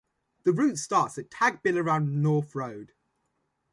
The 0.45 0.51
route 0.51 0.79
starts 0.79 1.19
as 1.19 1.25
Tagbilaran 1.25 2.23
North 2.23 2.55
Road. 2.55 2.93